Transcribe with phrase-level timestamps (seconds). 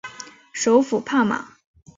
[0.51, 1.47] 首府帕马。